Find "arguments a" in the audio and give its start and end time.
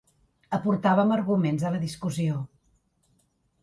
1.17-1.73